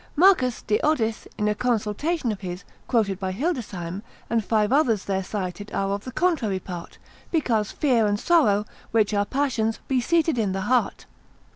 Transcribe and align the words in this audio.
Marcus 0.15 0.63
de 0.63 0.79
Oddis 0.83 1.27
(in 1.37 1.47
a 1.47 1.53
consultation 1.53 2.31
of 2.31 2.41
his, 2.41 2.63
quoted 2.87 3.19
by 3.19 3.31
Hildesheim) 3.31 4.01
and 4.31 4.43
five 4.43 4.73
others 4.73 5.05
there 5.05 5.23
cited 5.23 5.71
are 5.75 5.91
of 5.91 6.05
the 6.05 6.11
contrary 6.11 6.57
part; 6.59 6.97
because 7.29 7.71
fear 7.71 8.07
and 8.07 8.19
sorrow, 8.19 8.65
which 8.89 9.13
are 9.13 9.25
passions, 9.25 9.79
be 9.87 10.01
seated 10.01 10.39
in 10.39 10.53
the 10.53 10.61
heart. 10.61 11.05